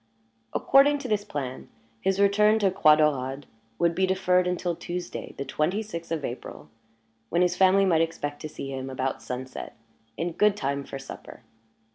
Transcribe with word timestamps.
According 0.51 0.97
to 0.97 1.07
this 1.07 1.23
plan, 1.23 1.69
his 1.99 2.19
return 2.19 2.57
to 2.57 2.71
Croix 2.71 2.95
Daurade 2.95 3.43
would 3.77 3.93
be 3.93 4.07
deferred 4.07 4.47
until 4.47 4.75
Tuesday, 4.75 5.35
the 5.37 5.45
twenty 5.45 5.83
sixth 5.83 6.11
of 6.11 6.25
April, 6.25 6.69
when 7.29 7.43
his 7.43 7.55
family 7.55 7.85
might 7.85 8.01
expect 8.01 8.41
to 8.41 8.49
see 8.49 8.71
him 8.73 8.89
about 8.89 9.21
sunset, 9.21 9.75
in 10.17 10.31
good 10.31 10.57
time 10.57 10.83
for 10.83 10.97
supper. 10.97 11.43